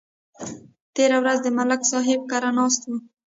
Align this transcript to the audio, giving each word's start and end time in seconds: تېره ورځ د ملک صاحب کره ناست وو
تېره 0.95 1.17
ورځ 1.21 1.37
د 1.43 1.47
ملک 1.57 1.81
صاحب 1.91 2.21
کره 2.31 2.51
ناست 2.57 2.81
وو 2.85 2.97